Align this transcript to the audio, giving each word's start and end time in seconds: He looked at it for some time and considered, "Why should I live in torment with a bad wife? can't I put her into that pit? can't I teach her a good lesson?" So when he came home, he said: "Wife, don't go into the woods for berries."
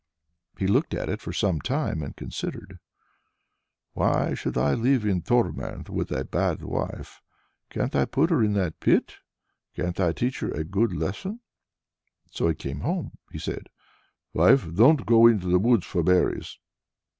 He 0.57 0.65
looked 0.65 0.95
at 0.95 1.09
it 1.09 1.21
for 1.21 1.31
some 1.31 1.61
time 1.61 2.01
and 2.01 2.15
considered, 2.15 2.79
"Why 3.93 4.33
should 4.33 4.57
I 4.57 4.73
live 4.73 5.05
in 5.05 5.21
torment 5.21 5.91
with 5.91 6.09
a 6.11 6.25
bad 6.25 6.63
wife? 6.63 7.21
can't 7.69 7.95
I 7.95 8.05
put 8.05 8.31
her 8.31 8.43
into 8.43 8.59
that 8.61 8.79
pit? 8.79 9.17
can't 9.75 9.99
I 9.99 10.11
teach 10.11 10.39
her 10.39 10.49
a 10.49 10.63
good 10.63 10.91
lesson?" 10.91 11.41
So 12.31 12.45
when 12.45 12.53
he 12.55 12.57
came 12.57 12.79
home, 12.79 13.11
he 13.31 13.37
said: 13.37 13.69
"Wife, 14.33 14.73
don't 14.73 15.05
go 15.05 15.27
into 15.27 15.45
the 15.45 15.59
woods 15.59 15.85
for 15.85 16.01
berries." 16.01 16.57